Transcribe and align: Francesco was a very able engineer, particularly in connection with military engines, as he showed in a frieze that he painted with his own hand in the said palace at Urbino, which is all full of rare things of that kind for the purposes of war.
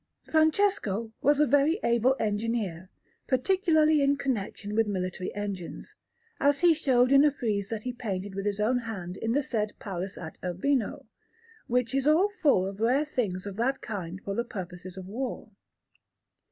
Francesco 0.31 1.11
was 1.21 1.39
a 1.39 1.45
very 1.45 1.79
able 1.83 2.15
engineer, 2.19 2.89
particularly 3.27 4.01
in 4.01 4.17
connection 4.17 4.73
with 4.73 4.87
military 4.87 5.31
engines, 5.35 5.93
as 6.39 6.61
he 6.61 6.73
showed 6.73 7.11
in 7.11 7.23
a 7.23 7.29
frieze 7.29 7.67
that 7.67 7.83
he 7.83 7.93
painted 7.93 8.33
with 8.33 8.47
his 8.47 8.59
own 8.59 8.79
hand 8.79 9.15
in 9.17 9.33
the 9.33 9.43
said 9.43 9.73
palace 9.77 10.17
at 10.17 10.39
Urbino, 10.43 11.05
which 11.67 11.93
is 11.93 12.07
all 12.07 12.29
full 12.41 12.65
of 12.65 12.79
rare 12.79 13.05
things 13.05 13.45
of 13.45 13.57
that 13.57 13.79
kind 13.81 14.19
for 14.25 14.33
the 14.33 14.43
purposes 14.43 14.97
of 14.97 15.05
war. 15.05 15.51